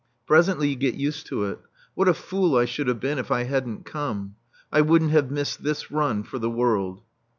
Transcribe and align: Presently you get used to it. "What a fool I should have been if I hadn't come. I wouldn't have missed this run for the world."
Presently 0.25 0.69
you 0.69 0.75
get 0.77 0.95
used 0.95 1.27
to 1.27 1.43
it. 1.43 1.59
"What 1.93 2.07
a 2.07 2.15
fool 2.15 2.57
I 2.57 2.65
should 2.65 2.87
have 2.87 2.99
been 2.99 3.19
if 3.19 3.29
I 3.29 3.43
hadn't 3.43 3.85
come. 3.85 4.33
I 4.71 4.81
wouldn't 4.81 5.11
have 5.11 5.29
missed 5.29 5.61
this 5.61 5.91
run 5.91 6.23
for 6.23 6.39
the 6.39 6.49
world." 6.49 7.03